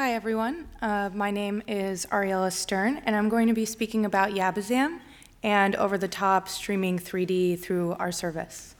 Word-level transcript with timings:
Hi, 0.00 0.14
everyone. 0.14 0.66
Uh, 0.80 1.10
my 1.12 1.30
name 1.30 1.62
is 1.68 2.06
Ariella 2.06 2.50
Stern, 2.50 3.02
and 3.04 3.14
I'm 3.14 3.28
going 3.28 3.48
to 3.48 3.52
be 3.52 3.66
speaking 3.66 4.06
about 4.06 4.30
Yabazam 4.30 5.00
and 5.42 5.76
over 5.76 5.98
the 5.98 6.08
top 6.08 6.48
streaming 6.48 6.98
3D 6.98 7.60
through 7.60 7.92
our 7.98 8.10
service. 8.10 8.76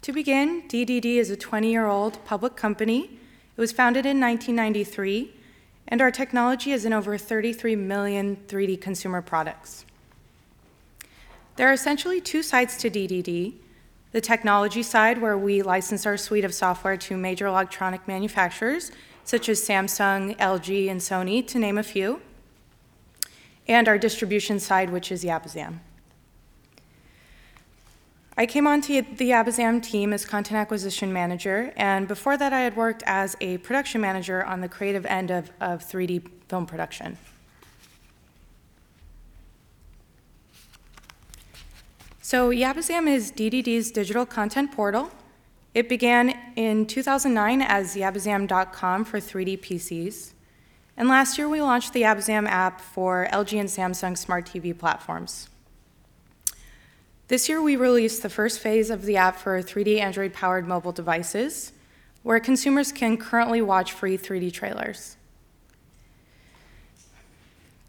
To 0.00 0.14
begin, 0.14 0.62
DDD 0.66 1.04
is 1.04 1.28
a 1.28 1.36
20 1.36 1.70
year 1.70 1.84
old 1.84 2.24
public 2.24 2.56
company. 2.56 3.20
It 3.54 3.60
was 3.60 3.70
founded 3.70 4.06
in 4.06 4.18
1993, 4.18 5.34
and 5.88 6.00
our 6.00 6.10
technology 6.10 6.72
is 6.72 6.86
in 6.86 6.94
over 6.94 7.18
33 7.18 7.76
million 7.76 8.38
3D 8.48 8.80
consumer 8.80 9.20
products. 9.20 9.84
There 11.56 11.68
are 11.68 11.74
essentially 11.74 12.22
two 12.22 12.42
sides 12.42 12.78
to 12.78 12.88
DDD 12.88 13.56
the 14.12 14.20
technology 14.20 14.82
side, 14.82 15.20
where 15.20 15.36
we 15.36 15.62
license 15.62 16.06
our 16.06 16.16
suite 16.16 16.44
of 16.44 16.54
software 16.54 16.96
to 16.98 17.16
major 17.16 17.46
electronic 17.46 18.06
manufacturers, 18.06 18.92
such 19.24 19.48
as 19.48 19.60
Samsung, 19.60 20.36
LG, 20.38 20.90
and 20.90 21.00
Sony, 21.00 21.46
to 21.46 21.58
name 21.58 21.78
a 21.78 21.82
few, 21.82 22.20
and 23.66 23.88
our 23.88 23.98
distribution 23.98 24.60
side, 24.60 24.90
which 24.90 25.10
is 25.10 25.24
Yabazam. 25.24 25.78
I 28.36 28.46
came 28.46 28.66
onto 28.66 29.02
the 29.02 29.30
Yabazam 29.30 29.82
team 29.82 30.12
as 30.12 30.24
content 30.24 30.58
acquisition 30.58 31.12
manager, 31.12 31.72
and 31.76 32.08
before 32.08 32.36
that, 32.36 32.52
I 32.52 32.60
had 32.60 32.76
worked 32.76 33.02
as 33.06 33.36
a 33.40 33.58
production 33.58 34.00
manager 34.00 34.44
on 34.44 34.60
the 34.60 34.68
creative 34.68 35.06
end 35.06 35.30
of, 35.30 35.50
of 35.60 35.84
3D 35.86 36.28
film 36.48 36.66
production. 36.66 37.18
So 42.32 42.48
Yabazam 42.48 43.06
is 43.08 43.30
DDD's 43.30 43.90
digital 43.90 44.24
content 44.24 44.72
portal. 44.72 45.10
It 45.74 45.86
began 45.86 46.34
in 46.56 46.86
2009 46.86 47.60
as 47.60 47.94
yabazam.com 47.94 49.04
for 49.04 49.20
3D 49.20 49.60
PCs. 49.60 50.32
And 50.96 51.10
last 51.10 51.36
year 51.36 51.46
we 51.46 51.60
launched 51.60 51.92
the 51.92 52.04
Yabazam 52.04 52.48
app 52.48 52.80
for 52.80 53.28
LG 53.30 53.60
and 53.60 53.68
Samsung 53.68 54.16
smart 54.16 54.46
TV 54.46 54.72
platforms. 54.72 55.50
This 57.28 57.50
year 57.50 57.60
we 57.60 57.76
released 57.76 58.22
the 58.22 58.30
first 58.30 58.60
phase 58.60 58.88
of 58.88 59.02
the 59.02 59.18
app 59.18 59.36
for 59.36 59.62
3D 59.62 60.00
Android 60.00 60.32
powered 60.32 60.66
mobile 60.66 60.92
devices, 60.92 61.72
where 62.22 62.40
consumers 62.40 62.92
can 62.92 63.18
currently 63.18 63.60
watch 63.60 63.92
free 63.92 64.16
3D 64.16 64.54
trailers. 64.54 65.18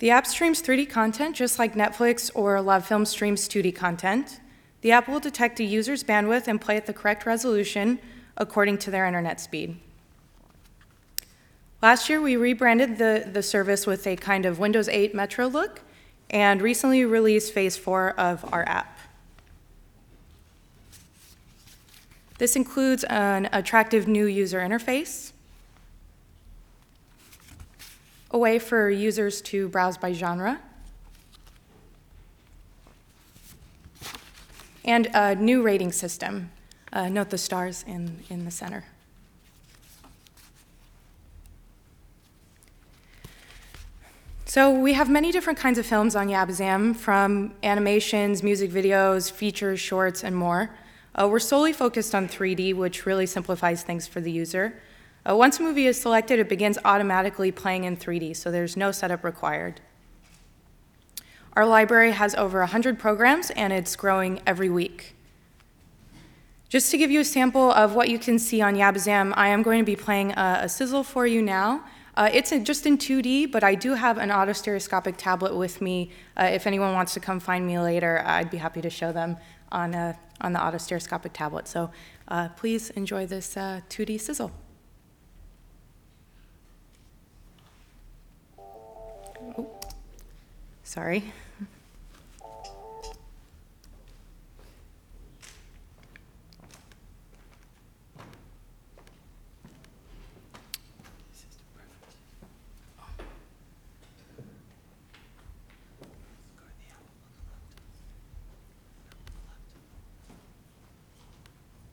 The 0.03 0.09
app 0.09 0.27
streams 0.27 0.61
3D 0.61 0.89
content 0.89 1.33
just 1.33 1.57
like 1.57 1.75
Netflix 1.75 2.29
or 2.35 2.57
LoveFilm 2.57 3.07
streams 3.07 3.47
2D 3.47 3.73
content. 3.73 4.41
The 4.81 4.91
app 4.91 5.07
will 5.07 5.21
detect 5.21 5.61
a 5.61 5.63
user's 5.63 6.03
bandwidth 6.03 6.45
and 6.49 6.59
play 6.59 6.75
at 6.75 6.87
the 6.87 6.91
correct 6.91 7.25
resolution 7.25 7.99
according 8.35 8.79
to 8.79 8.91
their 8.91 9.05
internet 9.05 9.39
speed. 9.39 9.77
Last 11.81 12.09
year, 12.09 12.19
we 12.19 12.35
rebranded 12.35 12.97
the, 12.97 13.29
the 13.31 13.41
service 13.41 13.87
with 13.87 14.05
a 14.05 14.17
kind 14.17 14.45
of 14.45 14.59
Windows 14.59 14.89
8 14.89 15.15
Metro 15.15 15.47
look 15.47 15.79
and 16.29 16.61
recently 16.61 17.05
released 17.05 17.53
phase 17.53 17.77
four 17.77 18.09
of 18.19 18.43
our 18.53 18.67
app. 18.67 18.99
This 22.39 22.57
includes 22.57 23.05
an 23.05 23.47
attractive 23.53 24.05
new 24.05 24.25
user 24.25 24.59
interface, 24.59 25.32
a 28.33 28.37
way 28.37 28.57
for 28.57 28.89
users 28.89 29.41
to 29.43 29.69
browse 29.69 29.97
by 29.97 30.11
genre, 30.11 30.59
and 34.83 35.07
a 35.13 35.35
new 35.35 35.61
rating 35.61 35.91
system. 35.91 36.49
Uh, 36.91 37.07
note 37.09 37.29
the 37.29 37.37
stars 37.37 37.85
in, 37.87 38.19
in 38.29 38.43
the 38.43 38.51
center. 38.51 38.83
So 44.45 44.71
we 44.71 44.93
have 44.93 45.09
many 45.09 45.31
different 45.31 45.57
kinds 45.57 45.79
of 45.79 45.85
films 45.85 46.15
on 46.15 46.27
Yabazam, 46.27 46.95
from 46.95 47.55
animations, 47.63 48.43
music 48.43 48.69
videos, 48.69 49.31
features, 49.31 49.79
shorts, 49.79 50.23
and 50.23 50.35
more. 50.35 50.69
Uh, 51.15 51.27
we're 51.27 51.39
solely 51.39 51.73
focused 51.73 52.13
on 52.13 52.27
3D, 52.27 52.75
which 52.75 53.05
really 53.05 53.25
simplifies 53.25 53.81
things 53.81 54.05
for 54.05 54.21
the 54.21 54.31
user. 54.31 54.79
Uh, 55.27 55.35
once 55.35 55.59
a 55.59 55.63
movie 55.63 55.87
is 55.87 55.99
selected, 55.99 56.37
it 56.39 56.49
begins 56.49 56.77
automatically 56.83 57.51
playing 57.51 57.85
in 57.85 57.95
3D, 57.95 58.35
so 58.35 58.51
there's 58.51 58.75
no 58.75 58.91
setup 58.91 59.23
required. 59.23 59.79
Our 61.53 61.65
library 61.65 62.11
has 62.11 62.35
over 62.35 62.59
100 62.59 62.99
programs, 62.99 63.49
and 63.51 63.71
it's 63.71 63.95
growing 63.95 64.41
every 64.45 64.69
week. 64.69 65.15
Just 66.67 66.91
to 66.91 66.97
give 66.97 67.11
you 67.11 67.19
a 67.19 67.25
sample 67.25 67.71
of 67.71 67.93
what 67.93 68.09
you 68.09 68.19
can 68.19 68.39
see 68.39 68.59
on 68.59 68.75
Yabazam, 68.75 69.33
I 69.37 69.49
am 69.49 69.61
going 69.61 69.79
to 69.79 69.85
be 69.85 69.95
playing 69.95 70.31
a, 70.31 70.61
a 70.63 70.69
sizzle 70.69 71.03
for 71.03 71.25
you 71.25 71.41
now. 71.41 71.85
Uh, 72.15 72.29
it's 72.33 72.49
just 72.63 72.85
in 72.85 72.97
2D, 72.97 73.51
but 73.51 73.63
I 73.63 73.75
do 73.75 73.93
have 73.93 74.17
an 74.17 74.29
autostereoscopic 74.29 75.15
tablet 75.17 75.55
with 75.55 75.81
me. 75.81 76.11
Uh, 76.35 76.49
if 76.51 76.67
anyone 76.67 76.93
wants 76.93 77.13
to 77.13 77.19
come 77.19 77.39
find 77.39 77.65
me 77.65 77.79
later, 77.79 78.23
I'd 78.25 78.49
be 78.49 78.57
happy 78.57 78.81
to 78.81 78.89
show 78.89 79.11
them 79.11 79.37
on, 79.71 79.93
a, 79.93 80.17
on 80.41 80.53
the 80.53 80.59
autostereoscopic 80.59 81.31
tablet. 81.33 81.67
So 81.67 81.91
uh, 82.27 82.49
please 82.49 82.89
enjoy 82.91 83.25
this 83.25 83.55
2D 83.55 84.15
uh, 84.15 84.17
sizzle. 84.17 84.51
Sorry. 90.83 91.23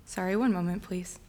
Sorry, 0.04 0.34
one 0.34 0.52
moment, 0.52 0.82
please. 0.82 1.20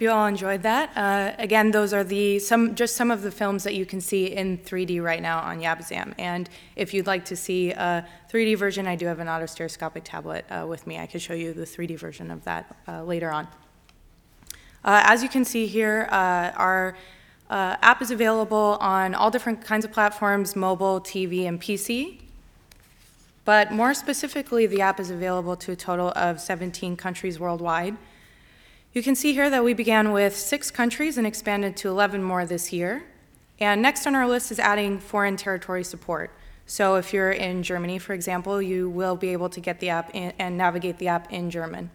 Hope 0.00 0.04
you 0.04 0.10
all 0.12 0.24
enjoyed 0.24 0.62
that. 0.62 0.96
Uh, 0.96 1.34
again, 1.36 1.72
those 1.72 1.92
are 1.92 2.02
the 2.02 2.38
some 2.38 2.74
just 2.74 2.96
some 2.96 3.10
of 3.10 3.20
the 3.20 3.30
films 3.30 3.64
that 3.64 3.74
you 3.74 3.84
can 3.84 4.00
see 4.00 4.28
in 4.28 4.56
3D 4.56 5.02
right 5.02 5.20
now 5.20 5.40
on 5.40 5.60
Yabazam. 5.60 6.14
And 6.18 6.48
if 6.74 6.94
you'd 6.94 7.06
like 7.06 7.26
to 7.26 7.36
see 7.36 7.72
a 7.72 8.08
3D 8.32 8.56
version, 8.56 8.86
I 8.86 8.96
do 8.96 9.04
have 9.04 9.18
an 9.18 9.26
autostereoscopic 9.26 10.00
tablet 10.04 10.46
uh, 10.50 10.64
with 10.66 10.86
me. 10.86 10.98
I 10.98 11.04
could 11.04 11.20
show 11.20 11.34
you 11.34 11.52
the 11.52 11.66
3D 11.66 11.98
version 11.98 12.30
of 12.30 12.42
that 12.44 12.74
uh, 12.88 13.02
later 13.02 13.30
on. 13.30 13.46
Uh, 14.82 15.02
as 15.04 15.22
you 15.22 15.28
can 15.28 15.44
see 15.44 15.66
here, 15.66 16.08
uh, 16.10 16.52
our 16.56 16.96
uh, 17.50 17.76
app 17.82 18.00
is 18.00 18.10
available 18.10 18.78
on 18.80 19.14
all 19.14 19.30
different 19.30 19.62
kinds 19.62 19.84
of 19.84 19.92
platforms, 19.92 20.56
mobile, 20.56 21.02
TV, 21.02 21.46
and 21.46 21.60
PC. 21.60 22.22
But 23.44 23.70
more 23.70 23.92
specifically, 23.92 24.66
the 24.66 24.80
app 24.80 24.98
is 24.98 25.10
available 25.10 25.56
to 25.56 25.72
a 25.72 25.76
total 25.76 26.10
of 26.16 26.40
17 26.40 26.96
countries 26.96 27.38
worldwide. 27.38 27.98
You 28.92 29.04
can 29.04 29.14
see 29.14 29.34
here 29.34 29.48
that 29.50 29.62
we 29.62 29.72
began 29.72 30.10
with 30.10 30.36
six 30.36 30.68
countries 30.72 31.16
and 31.16 31.24
expanded 31.24 31.76
to 31.76 31.88
11 31.88 32.24
more 32.24 32.44
this 32.44 32.72
year. 32.72 33.04
And 33.60 33.80
next 33.80 34.04
on 34.04 34.16
our 34.16 34.26
list 34.26 34.50
is 34.50 34.58
adding 34.58 34.98
foreign 34.98 35.36
territory 35.36 35.84
support. 35.84 36.32
So 36.66 36.96
if 36.96 37.12
you're 37.12 37.30
in 37.30 37.62
Germany, 37.62 38.00
for 38.00 38.14
example, 38.14 38.60
you 38.60 38.90
will 38.90 39.14
be 39.14 39.28
able 39.28 39.48
to 39.50 39.60
get 39.60 39.78
the 39.78 39.90
app 39.90 40.12
in, 40.12 40.32
and 40.40 40.58
navigate 40.58 40.98
the 40.98 41.06
app 41.06 41.32
in 41.32 41.50
German. 41.50 41.90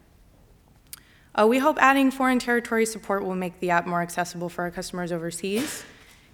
Uh, 1.38 1.46
we 1.46 1.58
hope 1.58 1.78
adding 1.82 2.12
foreign 2.12 2.40
territory 2.40 2.86
support 2.86 3.26
will 3.26 3.36
make 3.36 3.60
the 3.60 3.72
app 3.72 3.86
more 3.86 4.02
accessible 4.02 4.48
for 4.48 4.64
our 4.64 4.72
customers 4.72 5.12
overseas. 5.12 5.84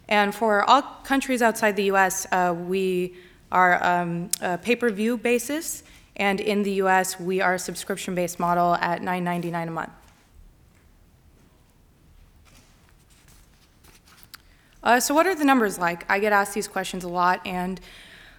And 0.07 0.35
for 0.35 0.63
all 0.69 0.83
countries 1.03 1.41
outside 1.41 1.75
the 1.75 1.89
US, 1.91 2.27
uh, 2.31 2.53
we 2.55 3.15
are 3.51 3.83
um, 3.83 4.29
a 4.41 4.59
pay-per-view 4.59 5.17
basis, 5.17 5.81
and 6.17 6.39
in 6.39 6.61
the 6.61 6.73
US, 6.83 7.19
we 7.19 7.41
are 7.41 7.55
a 7.55 7.59
subscription-based 7.59 8.39
model 8.39 8.75
at 8.75 9.01
$9.99 9.01 9.67
a 9.67 9.71
month. 9.71 9.91
Uh, 14.83 14.99
so 14.99 15.13
what 15.13 15.27
are 15.27 15.35
the 15.35 15.45
numbers 15.45 15.77
like? 15.77 16.09
I 16.09 16.19
get 16.19 16.33
asked 16.33 16.53
these 16.53 16.67
questions 16.67 17.03
a 17.03 17.07
lot, 17.07 17.45
and 17.45 17.79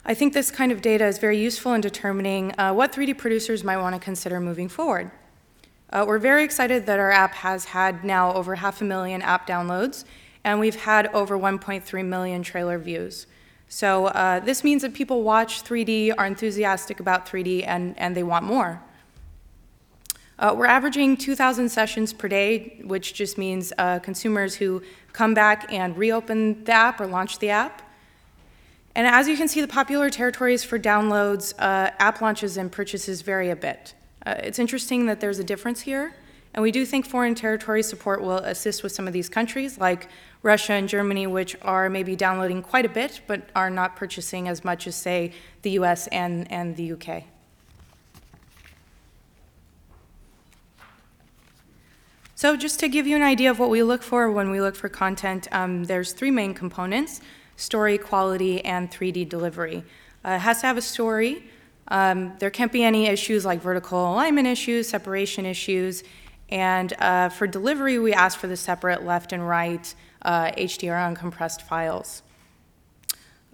I 0.05 0.15
think 0.15 0.33
this 0.33 0.51
kind 0.51 0.73
of 0.73 0.83
data 0.83 1.07
is 1.07 1.19
very 1.19 1.39
useful 1.39 1.73
in 1.75 1.81
determining 1.81 2.53
uh, 2.59 2.73
what 2.73 2.93
3D 2.93 3.17
producers 3.17 3.63
might 3.63 3.77
want 3.77 3.95
to 3.95 4.01
consider 4.01 4.41
moving 4.41 4.69
forward. 4.69 5.13
Uh, 5.91 6.05
we're 6.09 6.19
very 6.19 6.43
excited 6.43 6.87
that 6.87 6.99
our 6.99 7.13
app 7.13 7.35
has 7.35 7.67
had 7.67 8.03
now 8.03 8.33
over 8.33 8.57
half 8.57 8.81
a 8.81 8.85
million 8.85 9.23
app 9.23 9.47
downloads, 9.47 10.05
and 10.43 10.59
we've 10.59 10.75
had 10.75 11.07
over 11.15 11.39
1.3 11.39 12.05
million 12.05 12.43
trailer 12.43 12.79
views. 12.79 13.27
So 13.69 14.07
uh, 14.07 14.41
this 14.41 14.65
means 14.65 14.83
that 14.83 14.95
people 14.95 15.23
watch 15.23 15.63
3D, 15.63 16.15
are 16.19 16.27
enthusiastic 16.27 16.99
about 16.99 17.27
3D, 17.27 17.65
and, 17.67 17.97
and 17.99 18.17
they 18.17 18.23
want 18.25 18.45
more. 18.45 18.83
Uh, 20.43 20.53
we're 20.53 20.67
averaging 20.67 21.17
2,000 21.17 21.69
sessions 21.69 22.13
per 22.13 22.27
day, 22.27 22.77
which 22.83 23.15
just 23.15 23.39
means 23.39 23.73
uh, 23.79 24.01
consumers 24.01 24.57
who 24.57 24.83
come 25.13 25.35
back 25.35 25.73
and 25.73 25.97
reopen 25.97 26.65
the 26.65 26.73
app 26.73 27.01
or 27.01 27.07
launch 27.07 27.39
the 27.39 27.49
app. 27.49 27.81
And 28.97 29.07
as 29.07 29.29
you 29.29 29.37
can 29.37 29.47
see, 29.47 29.61
the 29.61 29.69
popular 29.69 30.11
territories 30.11 30.65
for 30.65 30.81
downloads, 30.81 31.55
uh, 31.61 31.93
app 32.01 32.21
launches, 32.21 32.57
and 32.57 32.73
purchases 32.73 33.23
vary 33.23 33.51
a 33.51 33.57
bit. 33.57 33.95
Uh, 34.27 34.35
it's 34.39 34.59
interesting 34.59 35.07
that 35.07 35.21
there's 35.21 35.39
a 35.39 35.45
difference 35.45 35.83
here, 35.83 36.13
and 36.55 36.63
we 36.65 36.73
do 36.73 36.85
think 36.85 37.07
foreign 37.07 37.37
territory 37.37 37.85
support 37.85 38.21
will 38.21 38.39
assist 38.39 38.83
with 38.83 38.91
some 38.91 39.07
of 39.07 39.13
these 39.13 39.29
countries, 39.29 39.79
like 39.79 40.09
Russia 40.43 40.73
and 40.73 40.89
Germany, 40.89 41.29
which 41.29 41.55
are 41.63 41.89
maybe 41.89 42.17
downloading 42.17 42.63
quite 42.63 42.85
a 42.85 42.89
bit, 42.89 43.21
but 43.29 43.49
are 43.55 43.71
not 43.71 43.95
purchasing 43.95 44.49
as 44.49 44.65
much 44.65 44.89
as, 44.89 44.97
say, 44.97 45.33
the 45.63 45.71
US 45.79 46.09
and, 46.09 46.51
and 46.51 46.75
the 46.75 46.95
UK. 46.95 47.32
So 52.43 52.57
just 52.57 52.81
to 52.81 52.89
give 52.89 53.07
you 53.07 53.15
an 53.15 53.23
idea 53.23 53.53
of 53.53 53.61
what 53.61 53.71
we 53.71 53.85
look 53.85 54.03
for 54.03 54.29
when 54.29 54.51
we 54.51 54.61
look 54.61 54.75
for 54.75 54.89
content, 54.89 55.47
um, 55.53 55.85
there's 55.85 56.13
three 56.13 56.33
main 56.33 56.55
components, 56.55 57.21
story, 57.55 57.97
quality, 57.99 58.65
and 58.65 58.91
3D 58.91 59.29
delivery. 59.29 59.85
Uh, 60.25 60.31
it 60.31 60.39
has 60.41 60.61
to 60.63 60.67
have 60.67 60.77
a 60.77 60.83
story. 60.83 61.45
Um, 61.87 62.33
there 62.41 62.51
can't 62.51 62.73
be 62.73 62.83
any 62.83 63.07
issues 63.07 63.45
like 63.45 63.63
vertical 63.63 64.13
alignment 64.13 64.49
issues, 64.49 64.89
separation 64.89 65.47
issues, 65.47 66.03
and 66.49 66.93
uh, 66.95 67.29
for 67.29 67.47
delivery, 67.47 68.01
we 68.01 68.13
ask 68.13 68.41
for 68.41 68.49
the 68.49 68.57
separate 68.57 69.05
left 69.05 69.33
and 69.33 69.47
right 69.47 69.95
uh, 70.23 70.51
HDR 70.51 71.17
uncompressed 71.17 71.63
files. 71.63 72.25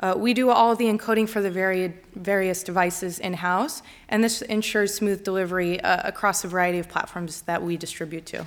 Uh, 0.01 0.15
we 0.17 0.33
do 0.33 0.49
all 0.49 0.75
the 0.75 0.87
encoding 0.87 1.29
for 1.29 1.43
the 1.43 1.51
varied, 1.51 1.93
various 2.15 2.63
devices 2.63 3.19
in-house, 3.19 3.83
and 4.09 4.25
this 4.25 4.41
ensures 4.41 4.95
smooth 4.95 5.23
delivery 5.23 5.79
uh, 5.83 6.09
across 6.09 6.43
a 6.43 6.49
variety 6.49 6.79
of 6.79 6.89
platforms 6.89 7.43
that 7.43 7.63
we 7.63 7.77
distribute 7.77 8.25
to. 8.25 8.47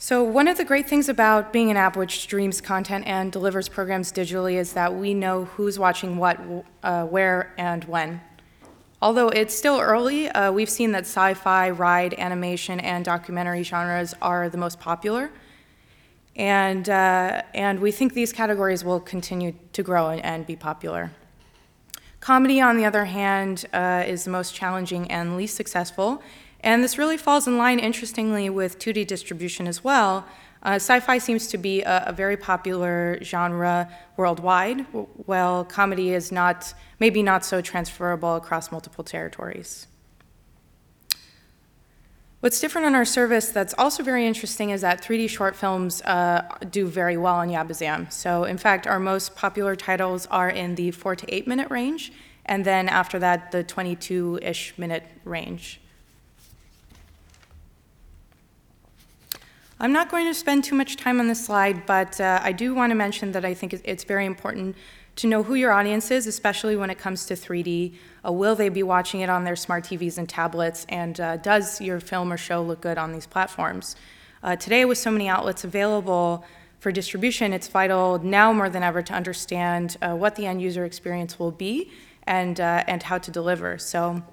So 0.00 0.22
one 0.22 0.46
of 0.46 0.56
the 0.56 0.64
great 0.64 0.88
things 0.88 1.08
about 1.08 1.52
being 1.52 1.72
an 1.72 1.76
app 1.76 1.96
which 1.96 2.20
streams 2.20 2.60
content 2.60 3.04
and 3.08 3.32
delivers 3.32 3.68
programs 3.68 4.12
digitally 4.12 4.54
is 4.54 4.74
that 4.74 4.94
we 4.94 5.12
know 5.12 5.46
who's 5.46 5.76
watching 5.76 6.18
what, 6.18 6.38
uh, 6.84 7.04
where, 7.06 7.52
and 7.58 7.82
when. 7.82 8.20
Although 9.02 9.28
it's 9.30 9.52
still 9.52 9.80
early, 9.80 10.28
uh, 10.28 10.52
we've 10.52 10.70
seen 10.70 10.92
that 10.92 11.00
sci-fi, 11.00 11.70
ride, 11.70 12.14
animation, 12.14 12.78
and 12.78 13.04
documentary 13.04 13.64
genres 13.64 14.14
are 14.22 14.48
the 14.48 14.56
most 14.56 14.78
popular. 14.78 15.32
And, 16.36 16.88
uh, 16.88 17.42
and 17.52 17.80
we 17.80 17.90
think 17.90 18.14
these 18.14 18.32
categories 18.32 18.84
will 18.84 19.00
continue 19.00 19.52
to 19.72 19.82
grow 19.82 20.10
and, 20.10 20.24
and 20.24 20.46
be 20.46 20.54
popular. 20.54 21.10
Comedy, 22.20 22.60
on 22.60 22.76
the 22.76 22.84
other 22.84 23.06
hand, 23.06 23.64
uh, 23.72 24.04
is 24.06 24.22
the 24.22 24.30
most 24.30 24.54
challenging 24.54 25.10
and 25.10 25.36
least 25.36 25.56
successful, 25.56 26.22
and 26.60 26.82
this 26.82 26.98
really 26.98 27.16
falls 27.16 27.46
in 27.46 27.56
line, 27.56 27.78
interestingly, 27.78 28.50
with 28.50 28.78
2D 28.78 29.06
distribution 29.06 29.66
as 29.66 29.84
well. 29.84 30.26
Uh, 30.62 30.74
sci-fi 30.74 31.18
seems 31.18 31.46
to 31.46 31.58
be 31.58 31.82
a, 31.82 32.04
a, 32.06 32.12
very 32.12 32.36
popular 32.36 33.18
genre 33.22 33.88
worldwide, 34.16 34.80
while 35.26 35.64
comedy 35.64 36.12
is 36.12 36.32
not, 36.32 36.74
maybe 36.98 37.22
not 37.22 37.44
so 37.44 37.60
transferable 37.60 38.34
across 38.34 38.72
multiple 38.72 39.04
territories. 39.04 39.86
What's 42.40 42.60
different 42.60 42.86
on 42.86 42.94
our 42.94 43.04
service 43.04 43.50
that's 43.50 43.74
also 43.78 44.02
very 44.02 44.26
interesting 44.26 44.70
is 44.70 44.80
that 44.80 45.02
3D 45.02 45.28
short 45.28 45.56
films 45.56 46.02
uh, 46.02 46.42
do 46.70 46.86
very 46.86 47.16
well 47.16 47.34
on 47.36 47.48
Yabazam. 47.48 48.12
So 48.12 48.44
in 48.44 48.58
fact, 48.58 48.86
our 48.86 49.00
most 49.00 49.34
popular 49.34 49.74
titles 49.74 50.26
are 50.26 50.48
in 50.48 50.74
the 50.74 50.90
four 50.90 51.16
to 51.16 51.34
eight 51.34 51.48
minute 51.48 51.70
range, 51.70 52.12
and 52.46 52.64
then 52.64 52.88
after 52.88 53.18
that, 53.20 53.52
the 53.52 53.62
22-ish 53.62 54.78
minute 54.78 55.04
range. 55.24 55.80
I'm 59.80 59.92
not 59.92 60.10
going 60.10 60.26
to 60.26 60.34
spend 60.34 60.64
too 60.64 60.74
much 60.74 60.96
time 60.96 61.20
on 61.20 61.28
this 61.28 61.46
slide, 61.46 61.86
but 61.86 62.20
uh, 62.20 62.40
I 62.42 62.50
do 62.50 62.74
want 62.74 62.90
to 62.90 62.96
mention 62.96 63.30
that 63.30 63.44
I 63.44 63.54
think 63.54 63.72
it's 63.72 64.02
very 64.02 64.26
important 64.26 64.74
to 65.14 65.28
know 65.28 65.44
who 65.44 65.54
your 65.54 65.70
audience 65.70 66.10
is, 66.10 66.26
especially 66.26 66.74
when 66.74 66.90
it 66.90 66.98
comes 66.98 67.26
to 67.26 67.34
3D. 67.34 67.94
Uh, 68.26 68.32
will 68.32 68.56
they 68.56 68.70
be 68.70 68.82
watching 68.82 69.20
it 69.20 69.30
on 69.30 69.44
their 69.44 69.54
smart 69.54 69.84
TVs 69.84 70.18
and 70.18 70.28
tablets? 70.28 70.84
And 70.88 71.20
uh, 71.20 71.36
does 71.36 71.80
your 71.80 72.00
film 72.00 72.32
or 72.32 72.36
show 72.36 72.60
look 72.60 72.80
good 72.80 72.98
on 72.98 73.12
these 73.12 73.28
platforms? 73.28 73.94
Uh, 74.42 74.56
today, 74.56 74.84
with 74.84 74.98
so 74.98 75.12
many 75.12 75.28
outlets 75.28 75.62
available 75.62 76.44
for 76.80 76.90
distribution, 76.90 77.52
it's 77.52 77.68
vital 77.68 78.18
now 78.18 78.52
more 78.52 78.68
than 78.68 78.82
ever 78.82 79.00
to 79.02 79.12
understand 79.12 79.96
uh, 80.02 80.12
what 80.12 80.34
the 80.34 80.46
end 80.46 80.60
user 80.60 80.84
experience 80.84 81.38
will 81.38 81.52
be 81.52 81.88
and, 82.24 82.58
uh, 82.58 82.82
and 82.88 83.04
how 83.04 83.18
to 83.18 83.30
deliver. 83.30 83.78
So 83.78 84.24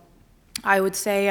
I 0.64 0.82
would 0.82 0.96
say 0.96 1.30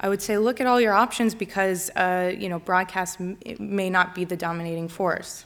I 0.00 0.08
would 0.08 0.22
say 0.22 0.38
look 0.38 0.60
at 0.60 0.66
all 0.66 0.80
your 0.80 0.92
options 0.92 1.34
because 1.34 1.90
uh, 1.90 2.32
you 2.36 2.48
know 2.48 2.58
broadcast 2.58 3.18
may 3.58 3.90
not 3.90 4.14
be 4.14 4.24
the 4.24 4.36
dominating 4.36 4.88
force. 4.88 5.44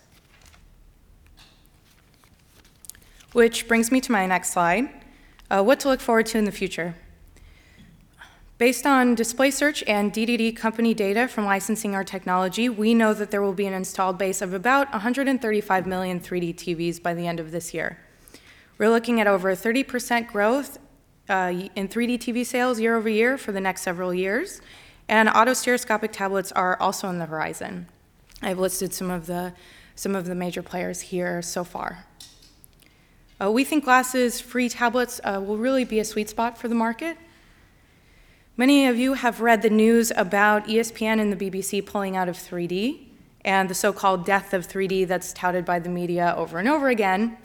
Which 3.32 3.66
brings 3.66 3.90
me 3.90 4.00
to 4.02 4.12
my 4.12 4.26
next 4.26 4.52
slide, 4.52 4.90
uh, 5.50 5.62
what 5.62 5.80
to 5.80 5.88
look 5.88 6.00
forward 6.00 6.26
to 6.26 6.38
in 6.38 6.44
the 6.44 6.52
future. 6.52 6.94
Based 8.58 8.86
on 8.86 9.16
DisplaySearch 9.16 9.82
and 9.88 10.12
DDD 10.12 10.54
company 10.54 10.94
data 10.94 11.26
from 11.26 11.46
licensing 11.46 11.94
our 11.94 12.04
technology, 12.04 12.68
we 12.68 12.94
know 12.94 13.12
that 13.14 13.30
there 13.30 13.42
will 13.42 13.54
be 13.54 13.66
an 13.66 13.72
installed 13.72 14.18
base 14.18 14.40
of 14.40 14.54
about 14.54 14.92
135 14.92 15.86
million 15.86 16.20
3D 16.20 16.54
TVs 16.54 17.02
by 17.02 17.12
the 17.14 17.26
end 17.26 17.40
of 17.40 17.50
this 17.50 17.74
year. 17.74 17.98
We're 18.78 18.90
looking 18.90 19.20
at 19.20 19.26
over 19.26 19.56
30% 19.56 20.28
growth 20.28 20.78
uh, 21.28 21.52
in 21.76 21.88
3D 21.88 22.18
TV 22.18 22.44
sales 22.44 22.80
year 22.80 22.96
over 22.96 23.08
year 23.08 23.38
for 23.38 23.52
the 23.52 23.60
next 23.60 23.82
several 23.82 24.12
years, 24.12 24.60
and 25.08 25.28
autostereoscopic 25.28 26.12
tablets 26.12 26.52
are 26.52 26.78
also 26.80 27.06
on 27.08 27.18
the 27.18 27.26
horizon. 27.26 27.86
I've 28.40 28.58
listed 28.58 28.92
some 28.92 29.10
of 29.10 29.26
the, 29.26 29.52
some 29.94 30.14
of 30.14 30.26
the 30.26 30.34
major 30.34 30.62
players 30.62 31.00
here 31.00 31.42
so 31.42 31.64
far. 31.64 32.06
Uh, 33.40 33.50
we 33.50 33.64
think 33.64 33.84
glasses 33.84 34.40
free 34.40 34.68
tablets 34.68 35.20
uh, 35.24 35.42
will 35.44 35.58
really 35.58 35.84
be 35.84 35.98
a 35.98 36.04
sweet 36.04 36.28
spot 36.28 36.58
for 36.58 36.68
the 36.68 36.74
market. 36.74 37.16
Many 38.56 38.86
of 38.86 38.96
you 38.96 39.14
have 39.14 39.40
read 39.40 39.62
the 39.62 39.70
news 39.70 40.12
about 40.14 40.66
ESPN 40.66 41.20
and 41.20 41.32
the 41.32 41.50
BBC 41.50 41.84
pulling 41.84 42.16
out 42.16 42.28
of 42.28 42.36
3D 42.36 43.08
and 43.44 43.68
the 43.68 43.74
so 43.74 43.92
called 43.92 44.24
death 44.24 44.52
of 44.54 44.68
3D 44.68 45.08
that's 45.08 45.32
touted 45.32 45.64
by 45.64 45.78
the 45.78 45.88
media 45.88 46.34
over 46.36 46.58
and 46.58 46.68
over 46.68 46.88
again. 46.88 47.36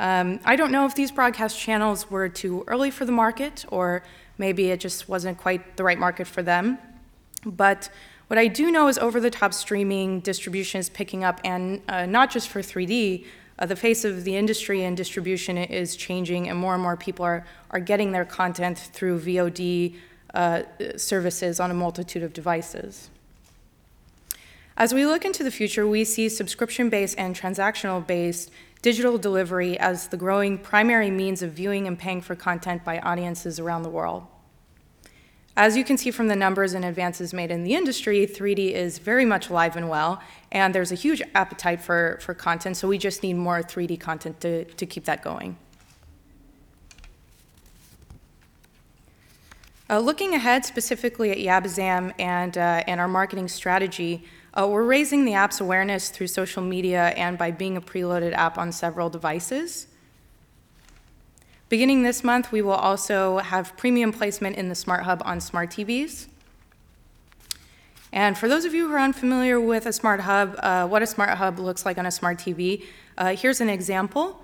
Um, 0.00 0.40
I 0.46 0.56
don't 0.56 0.72
know 0.72 0.86
if 0.86 0.94
these 0.94 1.12
broadcast 1.12 1.60
channels 1.60 2.10
were 2.10 2.30
too 2.30 2.64
early 2.66 2.90
for 2.90 3.04
the 3.04 3.12
market 3.12 3.66
or 3.68 4.02
maybe 4.38 4.70
it 4.70 4.80
just 4.80 5.10
wasn't 5.10 5.36
quite 5.36 5.76
the 5.76 5.84
right 5.84 5.98
market 5.98 6.26
for 6.26 6.42
them. 6.42 6.78
But 7.44 7.90
what 8.28 8.38
I 8.38 8.46
do 8.46 8.70
know 8.70 8.88
is 8.88 8.96
over 8.96 9.20
the 9.20 9.28
top 9.28 9.52
streaming 9.52 10.20
distribution 10.20 10.78
is 10.78 10.88
picking 10.88 11.22
up, 11.22 11.40
and 11.44 11.82
uh, 11.88 12.06
not 12.06 12.30
just 12.30 12.48
for 12.48 12.60
3D. 12.60 13.26
Uh, 13.58 13.66
the 13.66 13.76
face 13.76 14.06
of 14.06 14.24
the 14.24 14.36
industry 14.36 14.84
and 14.84 14.96
distribution 14.96 15.58
is 15.58 15.96
changing, 15.96 16.48
and 16.48 16.58
more 16.58 16.72
and 16.72 16.82
more 16.82 16.96
people 16.96 17.24
are, 17.24 17.44
are 17.72 17.80
getting 17.80 18.12
their 18.12 18.24
content 18.24 18.78
through 18.78 19.20
VOD 19.20 19.96
uh, 20.32 20.62
services 20.96 21.60
on 21.60 21.70
a 21.70 21.74
multitude 21.74 22.22
of 22.22 22.32
devices. 22.32 23.10
As 24.80 24.94
we 24.94 25.04
look 25.04 25.26
into 25.26 25.44
the 25.44 25.50
future, 25.50 25.86
we 25.86 26.04
see 26.04 26.30
subscription 26.30 26.88
based 26.88 27.18
and 27.18 27.36
transactional 27.36 28.04
based 28.06 28.50
digital 28.80 29.18
delivery 29.18 29.78
as 29.78 30.08
the 30.08 30.16
growing 30.16 30.56
primary 30.56 31.10
means 31.10 31.42
of 31.42 31.52
viewing 31.52 31.86
and 31.86 31.98
paying 31.98 32.22
for 32.22 32.34
content 32.34 32.82
by 32.82 32.98
audiences 33.00 33.60
around 33.60 33.82
the 33.82 33.90
world. 33.90 34.26
As 35.54 35.76
you 35.76 35.84
can 35.84 35.98
see 35.98 36.10
from 36.10 36.28
the 36.28 36.34
numbers 36.34 36.72
and 36.72 36.82
advances 36.82 37.34
made 37.34 37.50
in 37.50 37.62
the 37.62 37.74
industry, 37.74 38.26
3D 38.26 38.70
is 38.70 38.96
very 38.96 39.26
much 39.26 39.50
alive 39.50 39.76
and 39.76 39.90
well, 39.90 40.22
and 40.50 40.74
there's 40.74 40.92
a 40.92 40.94
huge 40.94 41.20
appetite 41.34 41.82
for, 41.82 42.18
for 42.22 42.32
content, 42.32 42.78
so 42.78 42.88
we 42.88 42.96
just 42.96 43.22
need 43.22 43.34
more 43.34 43.60
3D 43.62 44.00
content 44.00 44.40
to, 44.40 44.64
to 44.64 44.86
keep 44.86 45.04
that 45.04 45.22
going. 45.22 45.58
Uh, 49.90 49.98
looking 49.98 50.34
ahead 50.34 50.64
specifically 50.64 51.32
at 51.32 51.36
Yabazam 51.36 52.14
and, 52.18 52.56
uh, 52.56 52.82
and 52.86 52.98
our 52.98 53.08
marketing 53.08 53.48
strategy, 53.48 54.24
uh, 54.52 54.66
we're 54.68 54.84
raising 54.84 55.24
the 55.24 55.34
app's 55.34 55.60
awareness 55.60 56.10
through 56.10 56.26
social 56.26 56.62
media 56.62 57.08
and 57.16 57.38
by 57.38 57.50
being 57.50 57.76
a 57.76 57.80
preloaded 57.80 58.32
app 58.32 58.58
on 58.58 58.72
several 58.72 59.08
devices. 59.08 59.86
Beginning 61.68 62.02
this 62.02 62.24
month, 62.24 62.50
we 62.50 62.62
will 62.62 62.72
also 62.72 63.38
have 63.38 63.76
premium 63.76 64.12
placement 64.12 64.56
in 64.56 64.68
the 64.68 64.74
Smart 64.74 65.04
Hub 65.04 65.22
on 65.24 65.40
smart 65.40 65.70
TVs. 65.70 66.26
And 68.12 68.36
for 68.36 68.48
those 68.48 68.64
of 68.64 68.74
you 68.74 68.88
who 68.88 68.94
are 68.94 68.98
unfamiliar 68.98 69.60
with 69.60 69.86
a 69.86 69.92
Smart 69.92 70.20
Hub, 70.22 70.56
uh, 70.58 70.88
what 70.88 71.00
a 71.00 71.06
Smart 71.06 71.30
Hub 71.38 71.60
looks 71.60 71.86
like 71.86 71.96
on 71.96 72.06
a 72.06 72.10
smart 72.10 72.38
TV, 72.38 72.84
uh, 73.16 73.36
here's 73.36 73.60
an 73.60 73.68
example. 73.68 74.42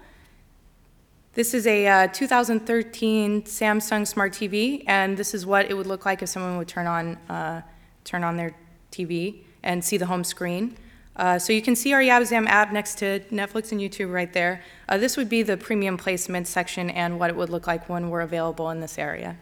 This 1.33 1.53
is 1.53 1.67
a 1.67 1.87
uh, 1.89 2.07
2013 2.13 3.43
Samsung 3.43 4.07
Smart 4.07 4.33
TV, 4.33 4.85
and 4.87 5.17
this 5.17 5.35
is 5.35 5.45
what 5.45 5.69
it 5.69 5.75
would 5.75 5.89
look 5.89 6.07
like 6.07 6.23
if 6.23 6.29
someone 6.29 6.59
would 6.59 6.69
turn 6.69 6.87
on, 6.87 7.17
uh, 7.29 7.63
turn 8.05 8.23
on 8.23 8.37
their 8.37 8.55
TV 8.93 9.43
and 9.67 9.85
see 9.85 9.99
the 9.99 10.07
home 10.07 10.25
screen. 10.25 10.77
Uh, 11.17 11.39
so 11.39 11.53
you 11.53 11.63
can 11.63 11.75
see 11.75 11.93
our 11.93 12.01
Yabazam 12.01 12.47
app 12.47 12.73
next 12.73 12.99
to 12.99 13.21
Netflix 13.31 13.73
and 13.73 13.81
YouTube 13.81 14.13
right 14.13 14.33
there. 14.33 14.63
Uh, 14.89 14.99
this 14.99 15.17
would 15.17 15.29
be 15.29 15.43
the 15.43 15.57
premium 15.57 15.97
placement 15.97 16.47
section 16.47 16.91
and 16.91 17.19
what 17.19 17.31
it 17.31 17.37
would 17.37 17.51
look 17.51 17.67
like 17.67 17.89
when 17.89 18.11
we're 18.11 18.21
available 18.21 18.71
in 18.71 18.81
this 18.81 18.99
area. 18.99 19.37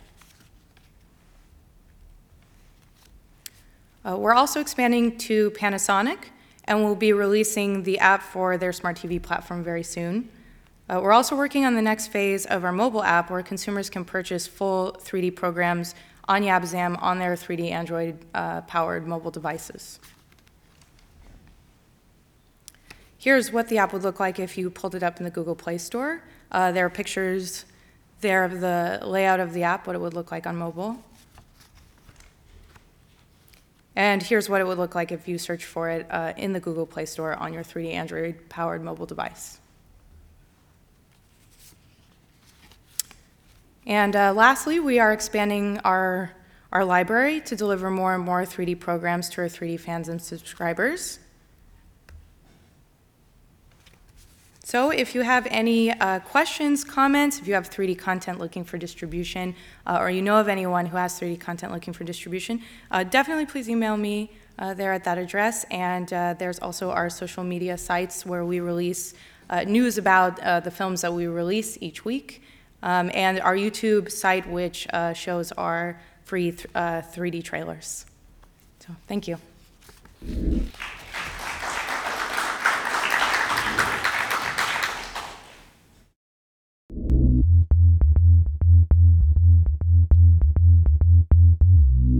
Uh, 4.06 4.16
we're 4.16 4.34
also 4.34 4.60
expanding 4.60 5.16
to 5.16 5.50
Panasonic, 5.52 6.18
and 6.64 6.84
we'll 6.84 6.94
be 6.94 7.12
releasing 7.12 7.82
the 7.82 7.98
app 7.98 8.22
for 8.22 8.56
their 8.56 8.72
smart 8.72 8.96
TV 8.96 9.20
platform 9.20 9.64
very 9.64 9.82
soon. 9.82 10.28
Uh, 10.88 11.00
we're 11.02 11.12
also 11.12 11.34
working 11.34 11.64
on 11.64 11.74
the 11.74 11.82
next 11.82 12.08
phase 12.08 12.44
of 12.46 12.64
our 12.64 12.72
mobile 12.72 13.02
app 13.02 13.30
where 13.30 13.42
consumers 13.42 13.88
can 13.88 14.04
purchase 14.04 14.46
full 14.46 14.92
3D 15.00 15.34
programs 15.34 15.94
on 16.28 16.42
Yabazam 16.42 17.02
on 17.02 17.18
their 17.18 17.34
3D 17.34 17.70
Android 17.70 18.18
uh, 18.34 18.60
powered 18.62 19.06
mobile 19.06 19.30
devices. 19.30 19.98
Here's 23.24 23.50
what 23.50 23.68
the 23.68 23.78
app 23.78 23.94
would 23.94 24.02
look 24.02 24.20
like 24.20 24.38
if 24.38 24.58
you 24.58 24.68
pulled 24.68 24.94
it 24.94 25.02
up 25.02 25.16
in 25.16 25.24
the 25.24 25.30
Google 25.30 25.54
Play 25.54 25.78
Store. 25.78 26.22
Uh, 26.52 26.72
there 26.72 26.84
are 26.84 26.90
pictures 26.90 27.64
there 28.20 28.44
of 28.44 28.60
the 28.60 29.00
layout 29.02 29.40
of 29.40 29.54
the 29.54 29.62
app, 29.62 29.86
what 29.86 29.96
it 29.96 29.98
would 29.98 30.12
look 30.12 30.30
like 30.30 30.46
on 30.46 30.56
mobile. 30.56 31.02
And 33.96 34.22
here's 34.22 34.50
what 34.50 34.60
it 34.60 34.66
would 34.66 34.76
look 34.76 34.94
like 34.94 35.10
if 35.10 35.26
you 35.26 35.38
search 35.38 35.64
for 35.64 35.88
it 35.88 36.06
uh, 36.10 36.34
in 36.36 36.52
the 36.52 36.60
Google 36.60 36.84
Play 36.84 37.06
Store 37.06 37.32
on 37.32 37.54
your 37.54 37.62
3D 37.64 37.94
Android 37.94 38.46
powered 38.50 38.84
mobile 38.84 39.06
device. 39.06 39.58
And 43.86 44.14
uh, 44.14 44.34
lastly, 44.34 44.80
we 44.80 44.98
are 44.98 45.14
expanding 45.14 45.78
our, 45.78 46.30
our 46.72 46.84
library 46.84 47.40
to 47.40 47.56
deliver 47.56 47.90
more 47.90 48.14
and 48.14 48.22
more 48.22 48.42
3D 48.42 48.78
programs 48.80 49.30
to 49.30 49.40
our 49.40 49.48
3D 49.48 49.80
fans 49.80 50.10
and 50.10 50.20
subscribers. 50.20 51.20
So 54.74 54.90
if 54.90 55.14
you 55.14 55.20
have 55.20 55.46
any 55.52 55.92
uh, 55.92 56.18
questions, 56.18 56.82
comments, 56.82 57.38
if 57.38 57.46
you 57.46 57.54
have 57.54 57.70
3D 57.70 57.96
content 57.96 58.40
looking 58.40 58.64
for 58.64 58.76
distribution, 58.76 59.54
uh, 59.86 59.98
or 60.00 60.10
you 60.10 60.20
know 60.20 60.40
of 60.40 60.48
anyone 60.48 60.86
who 60.86 60.96
has 60.96 61.20
3D 61.20 61.38
content 61.38 61.70
looking 61.70 61.94
for 61.94 62.02
distribution, 62.02 62.60
uh, 62.90 63.04
definitely 63.04 63.46
please 63.46 63.68
email 63.68 63.96
me 63.96 64.32
uh, 64.58 64.74
there 64.74 64.92
at 64.92 65.04
that 65.04 65.16
address. 65.16 65.62
And 65.70 66.12
uh, 66.12 66.34
there's 66.40 66.58
also 66.58 66.90
our 66.90 67.08
social 67.08 67.44
media 67.44 67.78
sites 67.78 68.26
where 68.26 68.44
we 68.44 68.58
release 68.58 69.14
uh, 69.48 69.62
news 69.62 69.96
about 69.96 70.64
the 70.64 70.72
films 70.72 71.02
that 71.02 71.12
we 71.12 71.28
release 71.28 71.78
each 71.80 72.04
week, 72.04 72.42
um, 72.82 73.12
and 73.14 73.38
our 73.42 73.54
YouTube 73.54 74.10
site, 74.10 74.44
which 74.50 74.88
shows 75.14 75.52
our 75.52 76.00
free 76.24 76.50
th- 76.50 76.66
3D 76.74 77.44
trailers. 77.44 78.06
So 78.80 78.88
thank 79.06 79.28
you. 79.28 79.38